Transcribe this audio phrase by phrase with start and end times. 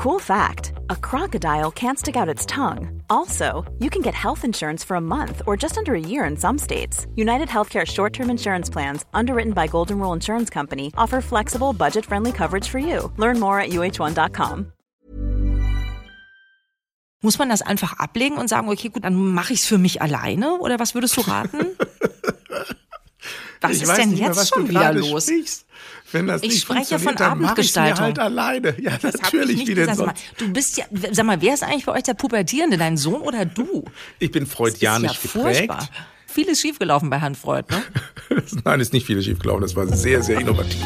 [0.00, 3.02] Cool fact a crocodile can't stick out its tongue.
[3.10, 6.38] Also, you can get health insurance for a month or just under a year in
[6.38, 7.06] some states.
[7.16, 12.06] United Healthcare short term insurance plans, underwritten by Golden Rule Insurance Company, offer flexible, budget
[12.06, 13.12] friendly coverage for you.
[13.18, 14.72] Learn more at uh1.com.
[17.22, 20.00] Muss man das einfach ablegen und sagen, okay, gut, dann mache ich es für mich
[20.00, 20.60] alleine?
[20.60, 21.58] Oder was würdest du raten?
[23.60, 25.24] Was ich ist denn nicht mehr, jetzt was schon du wieder los?
[25.24, 25.66] Sprichst.
[26.12, 28.00] Wenn das Ich nicht spreche von dann Abendgestaltung.
[28.04, 28.74] halt alleine.
[28.80, 29.96] Ja, Das ich natürlich, wie denn gesagt.
[29.98, 30.40] Sag mal, sonst.
[30.40, 33.44] du bist ja, sag mal, wer ist eigentlich bei euch der Pubertierende, dein Sohn oder
[33.44, 33.84] du?
[34.18, 35.56] Ich bin freudianisch ist ja geprägt.
[35.56, 35.88] furchtbar.
[36.26, 37.82] Vieles schiefgelaufen bei Herrn Freud, ne?
[38.64, 39.62] Nein, ist nicht viel schiefgelaufen.
[39.62, 40.80] Das war sehr, sehr innovativ.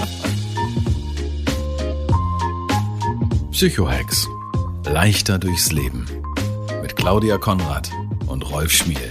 [3.53, 4.29] Psychohex.
[4.87, 6.07] Leichter durchs Leben.
[6.83, 7.91] Mit Claudia Konrad
[8.27, 9.11] und Rolf Schmiel.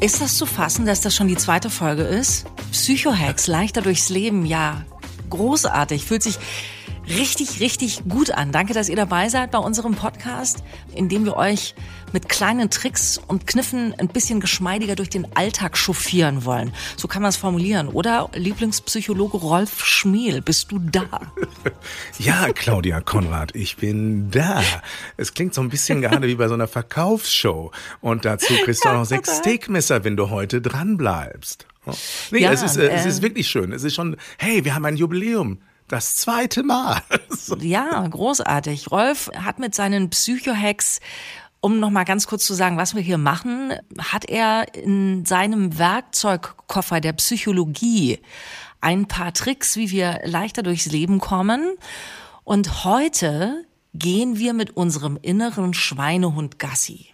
[0.00, 2.46] Ist das zu fassen, dass das schon die zweite Folge ist?
[2.72, 4.86] Psychohacks, leichter durchs Leben, ja.
[5.28, 6.38] Großartig, fühlt sich
[7.06, 8.50] richtig, richtig gut an.
[8.50, 11.74] Danke, dass ihr dabei seid bei unserem Podcast, in dem wir euch
[12.12, 16.72] mit kleinen Tricks und Kniffen ein bisschen geschmeidiger durch den Alltag chauffieren wollen.
[16.96, 18.30] So kann man es formulieren, oder?
[18.34, 21.08] Lieblingspsychologe Rolf Schmiel, bist du da?
[22.18, 24.62] Ja, Claudia Konrad, ich bin da.
[25.16, 27.70] Es klingt so ein bisschen gerade wie bei so einer Verkaufsshow.
[28.00, 29.36] Und dazu kriegst du auch noch sechs.
[29.38, 31.66] Steakmesser, wenn du heute dran bleibst.
[32.30, 33.72] Nee, Ja, es, ist, äh, es äh, ist wirklich schön.
[33.72, 35.58] Es ist schon, hey, wir haben ein Jubiläum.
[35.88, 37.02] Das zweite Mal.
[37.58, 38.92] Ja, großartig.
[38.92, 41.00] Rolf hat mit seinen Psychohacks,
[41.60, 45.78] um noch mal ganz kurz zu sagen, was wir hier machen, hat er in seinem
[45.78, 48.18] Werkzeugkoffer der Psychologie
[48.80, 51.76] ein paar Tricks, wie wir leichter durchs Leben kommen.
[52.44, 57.06] Und heute gehen wir mit unserem inneren Schweinehund Gassi.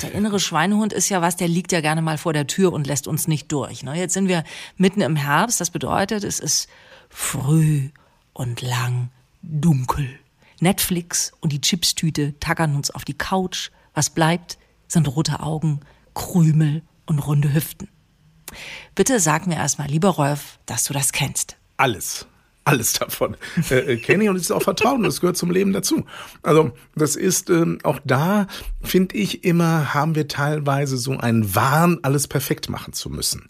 [0.00, 2.86] Der innere Schweinehund ist ja was, der liegt ja gerne mal vor der Tür und
[2.86, 3.82] lässt uns nicht durch.
[3.82, 3.94] Ne?
[3.94, 4.42] Jetzt sind wir
[4.76, 6.68] mitten im Herbst, das bedeutet, es ist
[7.10, 7.90] früh
[8.32, 9.10] und lang
[9.42, 10.18] dunkel.
[10.62, 13.70] Netflix und die Chipstüte tackern uns auf die Couch.
[13.94, 15.80] Was bleibt, sind rote Augen,
[16.14, 17.88] Krümel und runde Hüften.
[18.94, 21.56] Bitte sag mir erstmal, lieber Rolf, dass du das kennst.
[21.76, 22.26] Alles.
[22.64, 23.36] Alles davon
[23.70, 26.04] äh, äh, kenne ich und es ist auch Vertrauen, das gehört zum Leben dazu.
[26.42, 28.46] Also das ist ähm, auch da,
[28.82, 33.48] finde ich immer, haben wir teilweise so einen Wahn, alles perfekt machen zu müssen.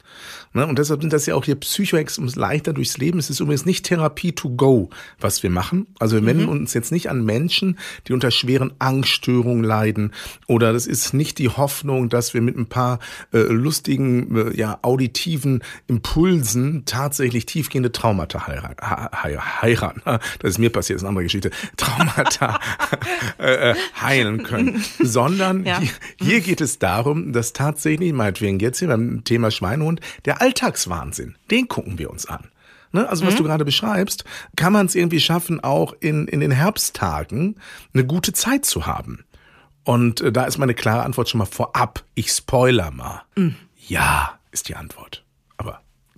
[0.54, 0.66] Ne?
[0.66, 3.18] Und deshalb sind das ja auch hier Psychoex ums leichter durchs Leben.
[3.18, 4.90] Es ist übrigens nicht Therapie to go,
[5.20, 5.86] was wir machen.
[5.98, 10.12] Also wir wenden uns jetzt nicht an Menschen, die unter schweren Angststörungen leiden.
[10.46, 12.98] Oder das ist nicht die Hoffnung, dass wir mit ein paar
[13.32, 19.01] äh, lustigen, äh, ja, auditiven Impulsen tatsächlich tiefgehende Traumata heiraten.
[19.12, 20.02] Heiraten.
[20.04, 20.20] Das
[20.52, 21.50] ist mir passiert, das ist eine andere Geschichte.
[21.76, 22.58] Traumata
[23.38, 24.84] äh, äh, heilen können.
[25.00, 25.80] Sondern Ja.
[25.80, 25.90] hier,
[26.20, 31.68] hier geht es darum, dass tatsächlich, meinetwegen jetzt hier beim Thema Schweinehund, der Alltagswahnsinn, den
[31.68, 32.48] gucken wir uns an.
[32.92, 33.08] Ne?
[33.08, 34.24] Also was du gerade beschreibst,
[34.56, 37.56] kann man es irgendwie schaffen, auch in, in den Herbsttagen
[37.94, 39.24] eine gute Zeit zu haben.
[39.84, 42.04] Und äh, da ist meine klare Antwort schon mal vorab.
[42.14, 43.22] Ich spoiler mal.
[43.88, 45.24] Ja, ist die Antwort.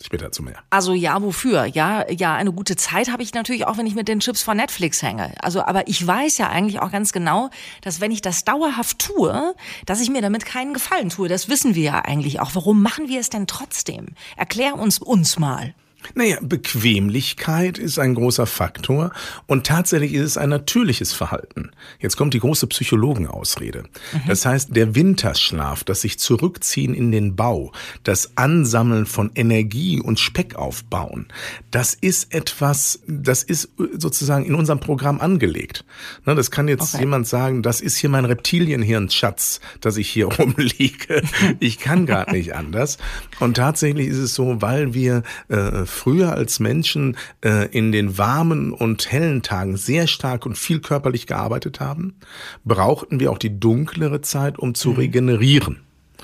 [0.04, 0.62] Später zu mehr.
[0.68, 1.64] Also ja, wofür?
[1.64, 4.58] Ja, ja, eine gute Zeit habe ich natürlich auch, wenn ich mit den Chips von
[4.58, 5.32] Netflix hänge.
[5.42, 7.48] Also, aber ich weiß ja eigentlich auch ganz genau,
[7.80, 9.54] dass wenn ich das dauerhaft tue,
[9.86, 11.28] dass ich mir damit keinen Gefallen tue.
[11.28, 12.50] Das wissen wir ja eigentlich auch.
[12.54, 14.08] Warum machen wir es denn trotzdem?
[14.36, 15.74] Erklär uns uns mal.
[16.14, 19.12] Naja, Bequemlichkeit ist ein großer Faktor
[19.46, 21.70] und tatsächlich ist es ein natürliches Verhalten.
[21.98, 23.84] Jetzt kommt die große Psychologenausrede.
[24.28, 27.72] Das heißt, der Winterschlaf, das sich zurückziehen in den Bau,
[28.02, 31.26] das Ansammeln von Energie und Speck aufbauen,
[31.70, 35.84] das ist etwas, das ist sozusagen in unserem Programm angelegt.
[36.26, 37.04] Ne, das kann jetzt Okay.
[37.04, 41.22] jemand sagen, das ist hier mein Reptilienhirnschatz, dass ich hier rumliege.
[41.60, 42.98] Ich kann gar nicht anders.
[43.40, 48.72] Und tatsächlich ist es so, weil wir äh, früher als Menschen äh, in den warmen
[48.72, 52.18] und hellen Tagen sehr stark und viel körperlich gearbeitet haben,
[52.64, 55.80] brauchten wir auch die dunklere Zeit, um zu regenerieren.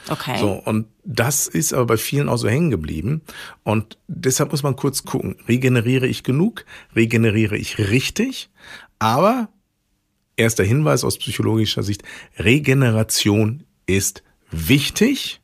[0.09, 0.39] Okay.
[0.39, 3.23] So, und das ist aber bei vielen auch so hängen geblieben.
[3.65, 6.65] Und deshalb muss man kurz gucken, regeneriere ich genug?
[6.97, 8.51] Regeneriere ich richtig?
[8.99, 9.49] Aber
[10.37, 12.03] erster Hinweis aus psychologischer Sicht,
[12.39, 15.40] Regeneration ist wichtig,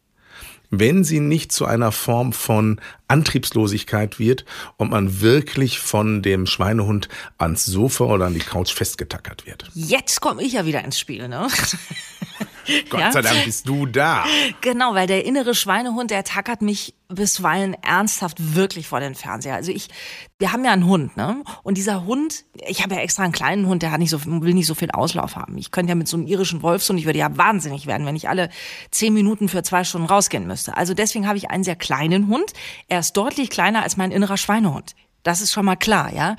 [0.70, 4.44] wenn sie nicht zu einer Form von Antriebslosigkeit wird
[4.76, 7.08] und man wirklich von dem Schweinehund
[7.38, 9.70] ans Sofa oder an die Couch festgetackert wird.
[9.74, 11.48] Jetzt komme ich ja wieder ins Spiel, ne?
[12.90, 13.12] Gott Ja.
[13.12, 14.24] sei Dank bist du da.
[14.60, 19.54] Genau, weil der innere Schweinehund, der tackert mich bisweilen ernsthaft wirklich vor den Fernseher.
[19.54, 19.88] Also ich,
[20.38, 21.42] wir haben ja einen Hund, ne?
[21.62, 24.54] Und dieser Hund, ich habe ja extra einen kleinen Hund, der hat nicht so, will
[24.54, 25.56] nicht so viel Auslauf haben.
[25.56, 28.28] Ich könnte ja mit so einem irischen Wolfshund, ich würde ja wahnsinnig werden, wenn ich
[28.28, 28.48] alle
[28.90, 30.76] zehn Minuten für zwei Stunden rausgehen müsste.
[30.76, 32.52] Also deswegen habe ich einen sehr kleinen Hund.
[32.88, 34.96] Er ist deutlich kleiner als mein innerer Schweinehund.
[35.22, 36.36] Das ist schon mal klar, ja?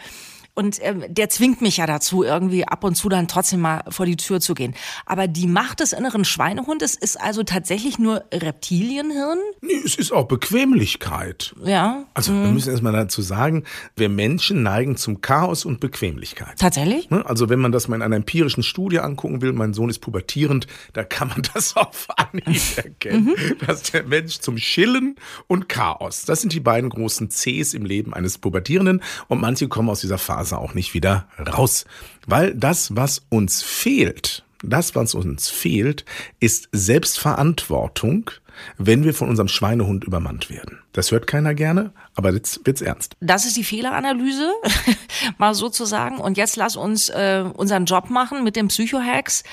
[0.58, 4.08] Und ähm, der zwingt mich ja dazu, irgendwie ab und zu dann trotzdem mal vor
[4.08, 4.74] die Tür zu gehen.
[5.06, 9.38] Aber die Macht des inneren Schweinehundes ist also tatsächlich nur Reptilienhirn?
[9.62, 11.54] Nee, es ist auch Bequemlichkeit.
[11.64, 12.06] Ja.
[12.16, 13.66] Also wir müssen erstmal dazu sagen,
[13.96, 16.58] wir Menschen neigen zum Chaos und Bequemlichkeit.
[16.58, 17.12] Tatsächlich?
[17.12, 17.24] Ne?
[17.24, 20.66] Also wenn man das mal in einer empirischen Studie angucken will, mein Sohn ist pubertierend,
[20.94, 23.36] da kann man das auf Anhieb erkennen,
[23.68, 28.16] dass der Mensch zum Chillen und Chaos, das sind die beiden großen Cs im Leben
[28.16, 31.86] eines Pubertierenden und manche kommen aus dieser Phase auch nicht wieder raus.
[32.26, 36.06] Weil das, was uns fehlt, das, was uns fehlt,
[36.40, 38.32] ist Selbstverantwortung,
[38.78, 40.80] wenn wir von unserem Schweinehund übermannt werden.
[40.94, 43.16] Das hört keiner gerne, aber jetzt wird's ernst.
[43.20, 44.52] Das ist die Fehleranalyse,
[45.38, 46.18] mal sozusagen.
[46.18, 49.44] Und jetzt lass uns äh, unseren Job machen mit den Psychohacks.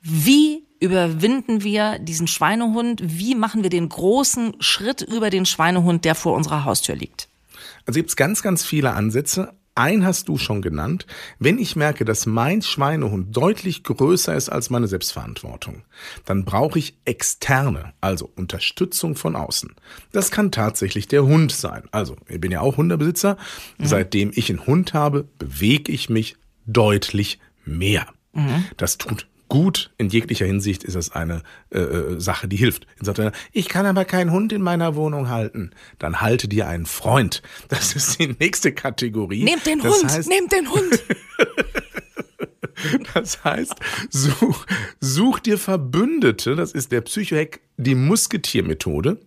[0.00, 3.00] Wie überwinden wir diesen Schweinehund?
[3.04, 7.28] Wie machen wir den großen Schritt über den Schweinehund, der vor unserer Haustür liegt?
[7.86, 9.52] Also gibt's ganz, ganz viele Ansätze.
[9.78, 11.06] Ein hast du schon genannt.
[11.38, 15.82] Wenn ich merke, dass mein Schweinehund deutlich größer ist als meine Selbstverantwortung,
[16.24, 19.76] dann brauche ich externe, also Unterstützung von außen.
[20.10, 21.84] Das kann tatsächlich der Hund sein.
[21.92, 23.36] Also, ich bin ja auch Hundebesitzer.
[23.78, 26.36] Seitdem ich einen Hund habe, bewege ich mich
[26.66, 28.08] deutlich mehr.
[28.76, 29.90] Das tut gut.
[29.98, 32.86] In jeglicher Hinsicht ist es eine äh, äh, Sache, die hilft.
[33.06, 35.70] Einer, ich kann aber keinen Hund in meiner Wohnung halten.
[35.98, 37.42] Dann halte dir einen Freund.
[37.68, 39.44] Das ist die nächste Kategorie.
[39.44, 41.02] Nehmt den das Hund, Heißt, nehmt den Hund.
[43.14, 43.74] das heißt,
[44.10, 44.66] such,
[45.00, 49.20] such dir Verbündete, das ist der Psychohack, die Musketiermethode.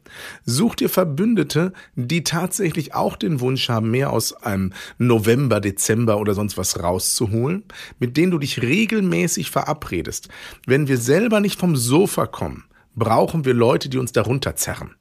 [0.46, 6.34] Such dir Verbündete, die tatsächlich auch den Wunsch haben, mehr aus einem November, Dezember oder
[6.34, 7.64] sonst was rauszuholen,
[8.00, 10.30] mit denen du dich regelmäßig verabredest.
[10.66, 12.66] Wenn wir selber nicht vom Sofa kommen,
[12.96, 14.96] brauchen wir Leute, die uns darunter zerren.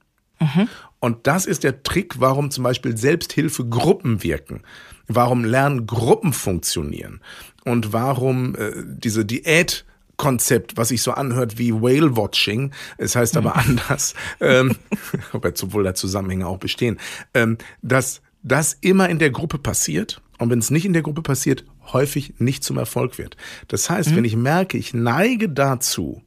[1.00, 4.62] Und das ist der Trick, warum zum Beispiel Selbsthilfegruppen wirken,
[5.08, 7.20] warum Lerngruppen funktionieren.
[7.64, 9.84] Und warum äh, diese Diät
[10.20, 14.76] Konzept, was sich so anhört wie Whale Watching, es heißt aber anders, ähm,
[15.32, 17.00] aber sowohl da Zusammenhänge auch bestehen,
[17.32, 20.20] ähm, dass das immer in der Gruppe passiert.
[20.36, 23.38] Und wenn es nicht in der Gruppe passiert, häufig nicht zum Erfolg wird.
[23.68, 26.22] Das heißt, wenn ich merke, ich neige dazu,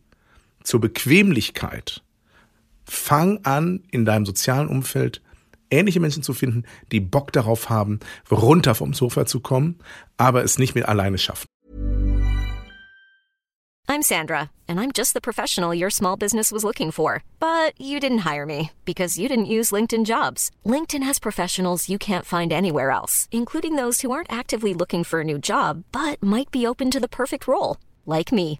[0.64, 2.02] zur Bequemlichkeit,
[2.86, 5.22] fang an, in deinem sozialen Umfeld
[5.74, 8.00] ähnliche Menschen zu finden, die Bock darauf haben,
[8.32, 9.80] runter vom Sofa zu kommen,
[10.18, 11.48] aber es nicht mehr alleine schaffen.
[13.90, 17.22] I'm Sandra, and I'm just the professional your small business was looking for.
[17.40, 20.52] But you didn't hire me because you didn't use LinkedIn jobs.
[20.66, 25.20] LinkedIn has professionals you can't find anywhere else, including those who aren't actively looking for
[25.20, 28.60] a new job but might be open to the perfect role, like me.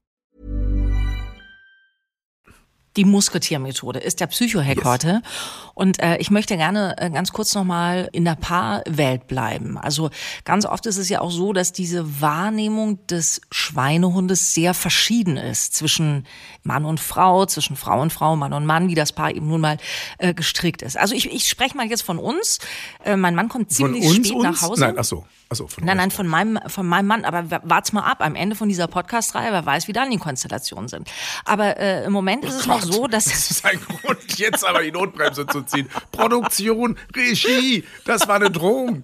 [2.97, 4.85] Die Musketiermethode ist der Psychohack Yes.
[4.85, 5.21] heute.
[5.73, 9.77] Und äh, ich möchte gerne äh, ganz kurz nochmal in der Paarwelt bleiben.
[9.77, 10.09] Also
[10.43, 15.73] ganz oft ist es ja auch so, dass diese Wahrnehmung des Schweinehundes sehr verschieden ist
[15.73, 16.25] zwischen
[16.63, 19.61] Mann und Frau, zwischen Frau und Frau, Mann und Mann, wie das Paar eben nun
[19.61, 19.77] mal
[20.17, 20.97] äh, gestrickt ist.
[20.97, 22.59] Also ich, ich spreche mal jetzt von uns.
[23.05, 24.43] Äh, mein Mann kommt ziemlich spät uns?
[24.43, 24.81] nach Hause.
[24.81, 27.25] Nein, ach so, ach so, von Nein, nein, von meinem, von meinem Mann.
[27.25, 28.17] Aber wa- wart's mal ab.
[28.21, 31.09] Am Ende von dieser Podcast-Reihe, wer weiß, wie dann die Konstellationen sind.
[31.45, 34.81] Aber äh, im Moment ist es noch so, dass Das ist ein Grund, jetzt aber
[34.81, 35.89] die Notbremse zu ziehen.
[36.11, 39.03] Produktion, Regie, das war eine Drohung.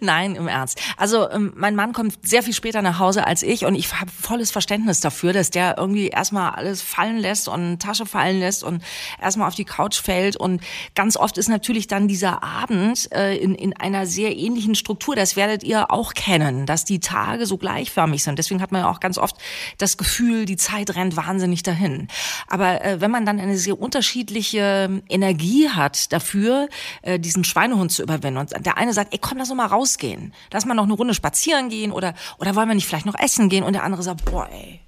[0.00, 0.80] Nein, im Ernst.
[0.96, 4.10] Also ähm, mein Mann kommt sehr viel später nach Hause als ich und ich habe
[4.10, 8.82] volles Verständnis dafür, dass der irgendwie erstmal alles fallen lässt und Tasche fallen lässt und
[9.20, 10.62] erstmal auf die Couch fällt und
[10.94, 15.14] ganz oft ist natürlich dann dieser Abend äh, in, in einer sehr ähnlichen Struktur.
[15.14, 18.38] Das werdet ihr auch kennen, dass die Tage so gleichförmig sind.
[18.38, 19.36] Deswegen hat man ja auch ganz oft
[19.78, 22.08] das Gefühl, die Zeit rennt wahnsinnig dahin.
[22.48, 26.68] Aber äh, wenn man dann eine sehr unterschiedliche Energie hat dafür,
[27.02, 30.32] äh, diesen Schweinehund zu überwinden und der eine sagt, ey, komm, lass uns mal rausgehen.
[30.52, 33.48] Lass mal noch eine Runde spazieren gehen oder, oder wollen wir nicht vielleicht noch essen
[33.48, 33.64] gehen?
[33.64, 34.80] Und der andere sagt, boah, ey,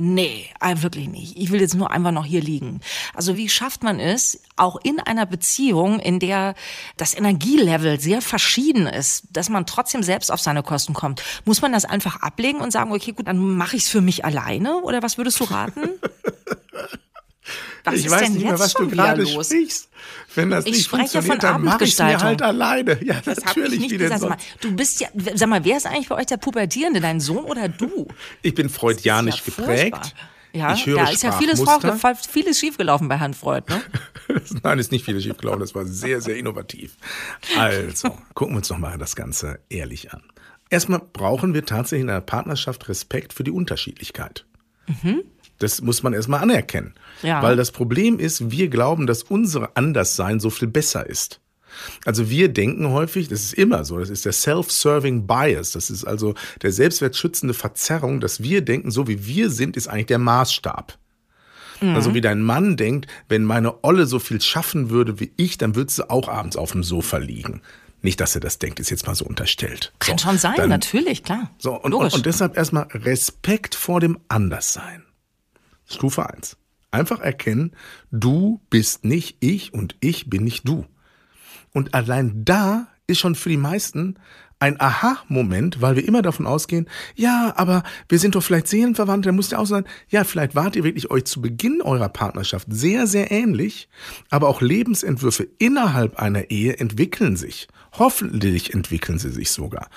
[0.00, 1.36] Nee, äh, wirklich nicht.
[1.36, 2.80] Ich will jetzt nur einfach noch hier liegen.
[3.14, 6.54] Also wie schafft man es, auch in einer Beziehung, in der
[6.96, 11.24] das Energielevel sehr verschieden ist, dass man trotzdem selbst auf seine Kosten kommt?
[11.44, 14.24] Muss man das einfach ablegen und sagen, okay, gut, dann mache ich es für mich
[14.24, 14.82] alleine?
[14.82, 15.90] Oder was würdest du raten?
[17.84, 19.46] Was ich ist weiß denn nicht mehr, was du wieder gerade los?
[19.46, 19.88] sprichst.
[20.34, 23.02] Wenn das Ich nicht spreche von dann mache ich mir halt alleine.
[23.04, 23.80] Ja, Das natürlich.
[23.80, 24.20] nicht wie denn gesagt.
[24.20, 27.20] Sag mal, du bist ja, sag mal, wer ist eigentlich bei euch der Pubertierende, dein
[27.20, 28.08] Sohn oder du?
[28.42, 29.96] Ich bin freudianisch ja geprägt.
[29.96, 30.12] furchtbar.
[30.52, 31.62] Ja, ich höre da ist ja vieles,
[32.30, 33.82] vieles schiefgelaufen bei Herrn Freud, ne?
[34.62, 35.60] Nein, ist nicht viel schief gelaufen.
[35.60, 36.96] Das war sehr, sehr innovativ.
[37.56, 40.22] Also, gucken wir uns noch mal das Ganze ehrlich an.
[40.70, 44.46] Erstmal brauchen wir tatsächlich in einer Partnerschaft Respekt für die Unterschiedlichkeit.
[45.58, 46.94] Das muss man erstmal anerkennen.
[47.22, 47.42] Ja.
[47.42, 51.40] Weil das Problem ist, wir glauben, dass unsere Anderssein so viel besser ist.
[52.04, 56.04] Also wir denken häufig, das ist immer so, das ist der Self-Serving Bias, das ist
[56.04, 60.96] also der selbstwertschützende Verzerrung, dass wir denken, so wie wir sind, ist eigentlich der Maßstab.
[61.80, 65.76] Also wie dein Mann denkt, wenn meine Olle so viel schaffen würde wie ich, dann
[65.76, 67.60] würde sie auch abends auf dem Sofa liegen.
[68.02, 69.92] Nicht, dass er das denkt, ist jetzt mal so unterstellt.
[70.00, 71.50] Kann so, schon sein, dann- natürlich, klar.
[71.58, 75.04] So, und, und, und deshalb erstmal Respekt vor dem Anderssein.
[75.88, 76.56] Stufe eins.
[76.90, 77.72] Einfach erkennen,
[78.10, 80.86] du bist nicht ich und ich bin nicht du.
[81.72, 84.16] Und allein da ist schon für die meisten
[84.60, 89.36] ein Aha-Moment, weil wir immer davon ausgehen, ja, aber wir sind doch vielleicht Seelenverwandt, dann
[89.36, 93.06] muss ja auch sein, ja, vielleicht wart ihr wirklich euch zu Beginn eurer Partnerschaft sehr,
[93.06, 93.88] sehr ähnlich,
[94.30, 97.68] aber auch Lebensentwürfe innerhalb einer Ehe entwickeln sich.
[97.92, 99.88] Hoffentlich entwickeln sie sich sogar.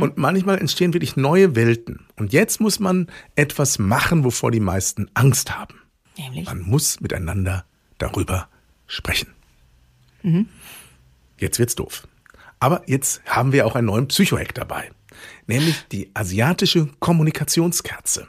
[0.00, 2.06] Und manchmal entstehen wirklich neue Welten.
[2.16, 5.74] Und jetzt muss man etwas machen, wovor die meisten Angst haben.
[6.16, 6.46] Nämlich?
[6.46, 7.64] Man muss miteinander
[7.98, 8.48] darüber
[8.86, 9.28] sprechen.
[11.38, 12.06] Jetzt wird's doof.
[12.62, 14.92] Aber jetzt haben wir auch einen neuen Psychohack dabei.
[15.48, 18.28] Nämlich die asiatische Kommunikationskerze.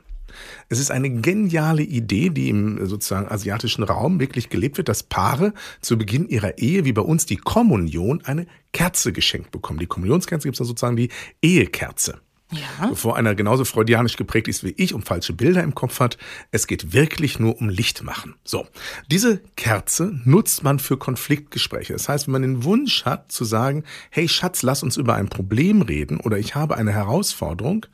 [0.70, 5.54] Es ist eine geniale Idee, die im sozusagen asiatischen Raum wirklich gelebt wird, dass Paare
[5.82, 9.78] zu Beginn ihrer Ehe, wie bei uns die Kommunion, eine Kerze geschenkt bekommen.
[9.78, 11.10] Die Kommunionskerze gibt es sozusagen die
[11.44, 12.20] Ehekerze.
[12.54, 12.88] Ja.
[12.88, 16.18] Bevor einer genauso freudianisch geprägt ist wie ich und falsche Bilder im Kopf hat,
[16.52, 18.36] es geht wirklich nur um Lichtmachen.
[18.44, 18.68] So,
[19.10, 21.94] diese Kerze nutzt man für Konfliktgespräche.
[21.94, 25.30] Das heißt, wenn man den Wunsch hat zu sagen, hey Schatz, lass uns über ein
[25.30, 27.86] Problem reden oder ich habe eine Herausforderung,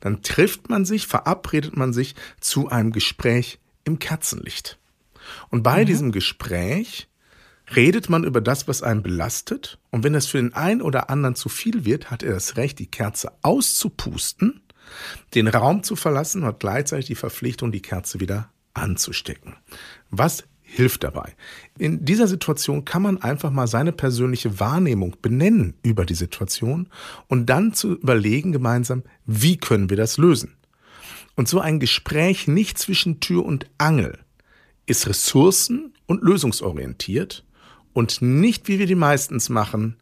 [0.00, 4.78] dann trifft man sich, verabredet man sich zu einem Gespräch im Kerzenlicht.
[5.50, 7.08] Und bei diesem Gespräch
[7.74, 9.78] redet man über das, was einen belastet.
[9.90, 12.78] Und wenn das für den einen oder anderen zu viel wird, hat er das Recht,
[12.78, 14.60] die Kerze auszupusten,
[15.34, 19.54] den Raum zu verlassen und hat gleichzeitig die Verpflichtung, die Kerze wieder anzustecken.
[20.10, 21.34] Was hilft dabei?
[21.78, 26.88] In dieser Situation kann man einfach mal seine persönliche Wahrnehmung benennen über die Situation
[27.28, 30.56] und dann zu überlegen gemeinsam, wie können wir das lösen?
[31.36, 34.18] Und so ein Gespräch nicht zwischen Tür und Angel
[34.86, 37.44] ist ressourcen- und lösungsorientiert
[37.94, 39.96] und nicht, wie wir die meistens machen,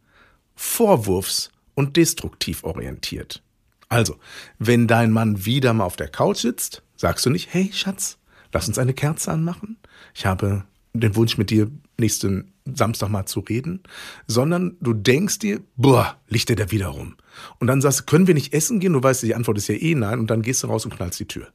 [0.56, 3.42] vorwurfs- und destruktiv orientiert.
[3.88, 4.18] Also,
[4.58, 8.18] wenn dein Mann wieder mal auf der Couch sitzt, sagst du nicht, hey Schatz,
[8.52, 9.76] lass uns eine Kerze anmachen.
[10.14, 13.82] Ich habe den Wunsch mit dir nächsten Samstag mal zu reden,
[14.26, 17.16] sondern du denkst dir, boah, liegt der da wieder rum.
[17.58, 18.92] Und dann sagst du, können wir nicht essen gehen?
[18.92, 21.18] Du weißt, die Antwort ist ja eh nein und dann gehst du raus und knallst
[21.20, 21.48] die Tür.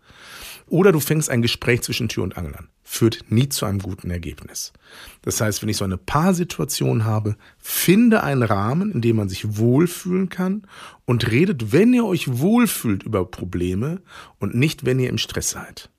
[0.68, 2.68] Oder du fängst ein Gespräch zwischen Tür und Angel an.
[2.84, 4.74] Führt nie zu einem guten Ergebnis.
[5.22, 9.58] Das heißt, wenn ich so eine Paarsituation habe, finde einen Rahmen, in dem man sich
[9.58, 10.64] wohlfühlen kann
[11.06, 14.02] und redet, wenn ihr euch wohlfühlt über Probleme
[14.40, 15.90] und nicht, wenn ihr im Stress seid.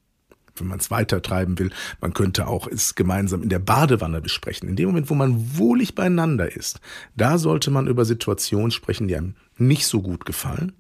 [0.56, 1.70] Wenn man es weiter treiben will,
[2.00, 4.68] man könnte auch es gemeinsam in der Badewanne besprechen.
[4.68, 6.80] In dem Moment, wo man wohlig beieinander ist,
[7.16, 10.72] da sollte man über Situationen sprechen, die einem nicht so gut gefallen.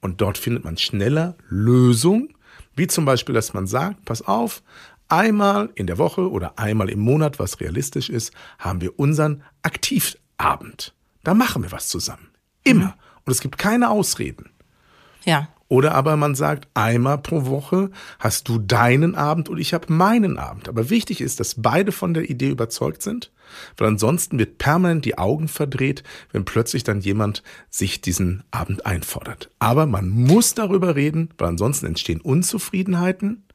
[0.00, 2.34] Und dort findet man schneller Lösungen,
[2.74, 4.62] wie zum Beispiel, dass man sagt, pass auf,
[5.08, 10.94] einmal in der Woche oder einmal im Monat, was realistisch ist, haben wir unseren Aktivabend.
[11.22, 12.28] Da machen wir was zusammen.
[12.64, 12.96] Immer.
[13.24, 14.50] Und es gibt keine Ausreden.
[15.24, 15.48] Ja.
[15.72, 20.36] Oder aber man sagt, einmal pro Woche hast du deinen Abend und ich habe meinen
[20.36, 20.68] Abend.
[20.68, 23.32] Aber wichtig ist, dass beide von der Idee überzeugt sind,
[23.78, 29.48] weil ansonsten wird permanent die Augen verdreht, wenn plötzlich dann jemand sich diesen Abend einfordert.
[29.60, 33.46] Aber man muss darüber reden, weil ansonsten entstehen Unzufriedenheiten,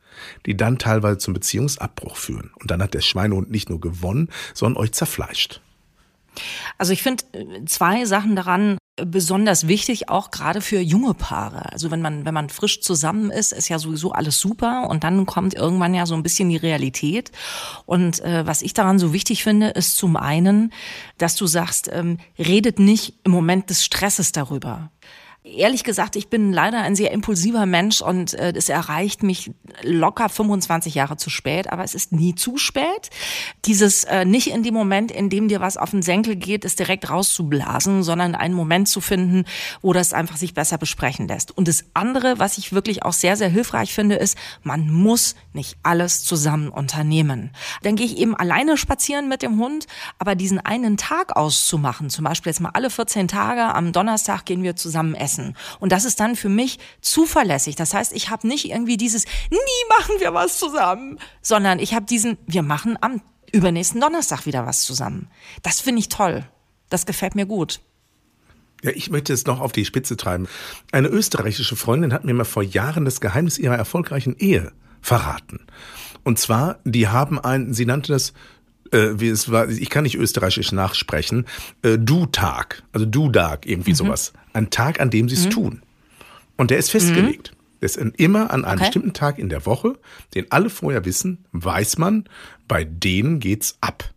[0.48, 2.50] die dann teilweise zum Beziehungsabbruch führen.
[2.60, 5.62] Und dann hat der Schweinehund nicht nur gewonnen, sondern euch zerfleischt.
[6.80, 11.72] Also ich finde äh, zwei Sachen daran besonders wichtig, auch gerade für junge Paare.
[11.72, 15.26] Also wenn man, wenn man frisch zusammen ist, ist ja sowieso alles super und dann
[15.26, 17.32] kommt irgendwann ja so ein bisschen die Realität.
[17.86, 20.74] Und äh, was ich daran so wichtig finde, ist zum einen,
[21.18, 24.92] dass du sagst, ähm, redet nicht im Moment des Stresses darüber.
[25.56, 29.52] Ehrlich gesagt, ich bin leider ein sehr impulsiver Mensch und äh, es erreicht mich
[29.82, 33.10] locker 25 Jahre zu spät, aber es ist nie zu spät.
[33.66, 36.76] Dieses äh, nicht in dem Moment, in dem dir was auf den Senkel geht, es
[36.76, 39.46] direkt rauszublasen, sondern einen Moment zu finden,
[39.82, 41.56] wo das einfach sich besser besprechen lässt.
[41.56, 45.78] Und das andere, was ich wirklich auch sehr, sehr hilfreich finde, ist, man muss nicht
[45.84, 47.52] alles zusammen unternehmen.
[47.84, 49.88] Dann gehe ich eben alleine spazieren mit dem Hund,
[50.20, 54.64] aber diesen einen Tag auszumachen, zum Beispiel jetzt mal alle 14 Tage, am Donnerstag gehen
[54.64, 55.56] wir zusammen essen messen.
[55.80, 57.76] Und das ist dann für mich zuverlässig.
[57.76, 59.58] Das heißt, ich habe nicht irgendwie dieses, nie
[59.98, 64.82] machen wir was zusammen, sondern ich habe diesen, wir machen am übernächsten Donnerstag wieder was
[64.82, 65.30] zusammen.
[65.64, 66.46] Das finde ich toll.
[66.90, 67.82] Das gefällt mir gut.
[68.84, 70.48] Ja, ich möchte es noch auf die Spitze treiben.
[70.92, 75.66] Eine österreichische Freundin hat mir mal vor Jahren das Geheimnis ihrer erfolgreichen Ehe verraten.
[76.24, 78.34] Und zwar, die haben ein, sie nannte das
[78.92, 81.46] äh, wie es war, ich kann nicht österreichisch nachsprechen,
[81.82, 83.96] äh, Du-Tag, also Du-Dag, irgendwie mhm.
[83.96, 84.34] sowas.
[84.58, 85.52] Ein Tag, an dem sie es mhm.
[85.52, 85.82] tun.
[86.56, 87.52] Und der ist festgelegt.
[87.52, 87.58] Mhm.
[87.80, 88.86] Der ist immer an einem okay.
[88.86, 90.00] bestimmten Tag in der Woche,
[90.34, 92.28] den alle vorher wissen, weiß man,
[92.68, 94.12] bei denen geht's ab.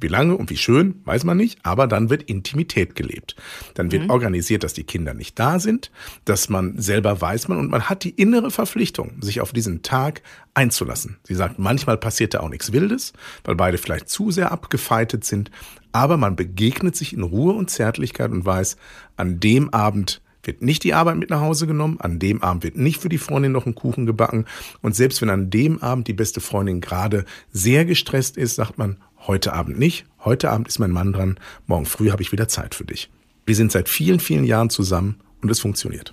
[0.00, 3.36] Wie lange und wie schön, weiß man nicht, aber dann wird Intimität gelebt.
[3.74, 4.10] Dann wird mhm.
[4.10, 5.90] organisiert, dass die Kinder nicht da sind,
[6.24, 10.22] dass man selber weiß man und man hat die innere Verpflichtung, sich auf diesen Tag
[10.52, 11.18] einzulassen.
[11.22, 13.12] Sie sagt, manchmal passiert da auch nichts Wildes,
[13.44, 15.50] weil beide vielleicht zu sehr abgefeitet sind,
[15.92, 18.76] aber man begegnet sich in Ruhe und Zärtlichkeit und weiß,
[19.16, 22.76] an dem Abend wird nicht die Arbeit mit nach Hause genommen, an dem Abend wird
[22.76, 24.44] nicht für die Freundin noch ein Kuchen gebacken
[24.82, 28.96] und selbst wenn an dem Abend die beste Freundin gerade sehr gestresst ist, sagt man,
[29.26, 30.04] Heute Abend nicht.
[30.22, 31.38] Heute Abend ist mein Mann dran.
[31.66, 33.10] Morgen früh habe ich wieder Zeit für dich.
[33.46, 36.12] Wir sind seit vielen, vielen Jahren zusammen und es funktioniert.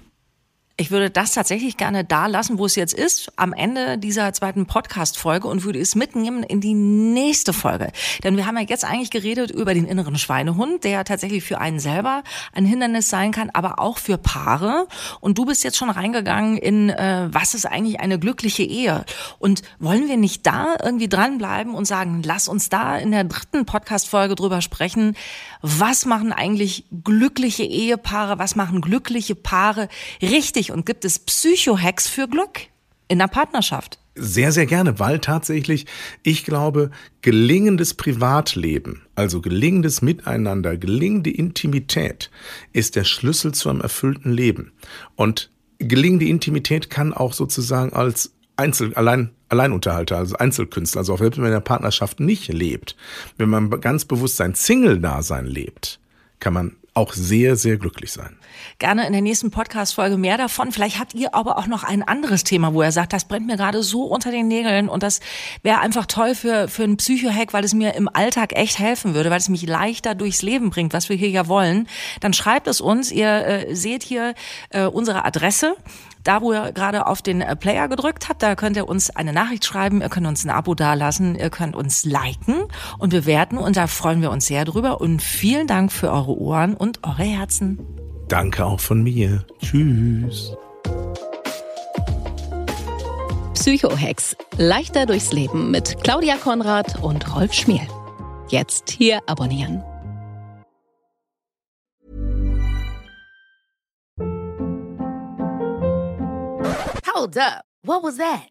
[0.81, 4.65] Ich würde das tatsächlich gerne da lassen, wo es jetzt ist, am Ende dieser zweiten
[4.65, 7.91] Podcast-Folge und würde es mitnehmen in die nächste Folge.
[8.23, 11.79] Denn wir haben ja jetzt eigentlich geredet über den inneren Schweinehund, der tatsächlich für einen
[11.79, 14.88] selber ein Hindernis sein kann, aber auch für Paare.
[15.19, 19.05] Und du bist jetzt schon reingegangen in, äh, was ist eigentlich eine glückliche Ehe?
[19.38, 23.67] Und wollen wir nicht da irgendwie dranbleiben und sagen, lass uns da in der dritten
[23.67, 25.15] Podcast-Folge drüber sprechen,
[25.61, 29.89] was machen eigentlich glückliche Ehepaare, was machen glückliche Paare
[30.23, 32.67] richtig und gibt es Psycho-Hacks für Glück
[33.07, 33.99] in der Partnerschaft?
[34.15, 35.85] Sehr, sehr gerne, weil tatsächlich,
[36.21, 42.29] ich glaube, gelingendes Privatleben, also gelingendes Miteinander, gelingende Intimität
[42.73, 44.73] ist der Schlüssel zu einem erfüllten Leben.
[45.15, 45.49] Und
[45.79, 51.45] gelingende Intimität kann auch sozusagen als Einzel, allein, Alleinunterhalter, also Einzelkünstler, also auch wenn man
[51.45, 52.95] in der Partnerschaft nicht lebt,
[53.37, 55.99] wenn man ganz bewusst sein Single-Dasein lebt,
[56.39, 58.37] kann man auch sehr, sehr glücklich sein.
[58.79, 60.72] Gerne in der nächsten Podcast-Folge mehr davon.
[60.72, 63.57] Vielleicht habt ihr aber auch noch ein anderes Thema, wo er sagt, das brennt mir
[63.57, 65.20] gerade so unter den Nägeln und das
[65.64, 69.29] wäre einfach toll für, für einen Psycho-Hack, weil es mir im Alltag echt helfen würde,
[69.29, 71.87] weil es mich leichter durchs Leben bringt, was wir hier ja wollen.
[72.20, 73.11] Dann schreibt es uns.
[73.11, 74.33] Ihr äh, seht hier
[74.70, 75.75] äh, unsere Adresse.
[76.24, 79.33] Da, wo ihr gerade auf den äh, Player gedrückt habt, da könnt ihr uns eine
[79.33, 82.64] Nachricht schreiben, ihr könnt uns ein Abo dalassen, ihr könnt uns liken
[83.00, 86.75] und bewerten und da freuen wir uns sehr drüber und vielen Dank für eure Ohren
[86.75, 88.00] und eure Herzen.
[88.31, 89.46] Danke auch von mir.
[89.59, 90.55] Tschüss.
[93.53, 94.37] Psychohex.
[94.57, 97.85] Leichter durchs Leben mit Claudia Konrad und Rolf Schmiel.
[98.48, 99.83] Jetzt hier abonnieren.
[107.13, 107.65] Hold up.
[107.83, 108.50] What was that?